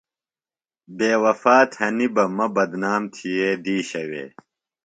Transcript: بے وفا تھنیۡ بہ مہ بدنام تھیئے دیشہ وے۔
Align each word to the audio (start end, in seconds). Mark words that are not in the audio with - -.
بے 0.97 1.11
وفا 1.23 1.55
تھنیۡ 1.73 2.11
بہ 2.15 2.23
مہ 2.35 2.47
بدنام 2.55 3.03
تھیئے 3.13 3.49
دیشہ 3.63 4.01
وے۔ 4.09 4.25